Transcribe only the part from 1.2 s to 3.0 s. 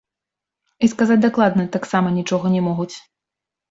дакладна таксама нічога не могуць.